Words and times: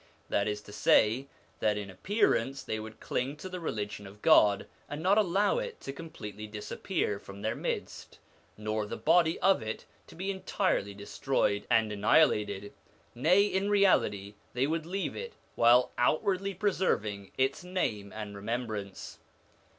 That 0.29 0.47
is 0.47 0.61
to 0.61 0.73
say, 0.73 1.27
that 1.59 1.77
in 1.77 1.91
appearance 1.91 2.63
they 2.63 2.79
would 2.79 2.99
cling 2.99 3.35
to 3.37 3.47
the 3.47 3.59
Religion 3.59 4.07
of 4.07 4.23
God 4.23 4.65
and 4.89 5.03
not 5.03 5.19
allow 5.19 5.59
it 5.59 5.79
to 5.81 5.93
completely 5.93 6.47
disappear 6.47 7.19
from 7.19 7.43
their 7.43 7.53
midst, 7.53 8.17
nor 8.57 8.87
the 8.87 8.97
body 8.97 9.37
of 9.41 9.61
it 9.61 9.85
to 10.07 10.15
be 10.15 10.31
entirely 10.31 10.95
destroyed 10.95 11.67
and 11.69 11.91
annihilated. 11.91 12.73
Nay, 13.13 13.43
in 13.43 13.69
reality 13.69 14.33
they 14.53 14.65
would 14.65 14.87
leave 14.87 15.15
it, 15.15 15.33
while 15.53 15.91
outwardly 15.99 16.55
preserving 16.55 17.29
its 17.37 17.63
name 17.63 18.11
and 18.11 18.35
remembrance. 18.35 19.19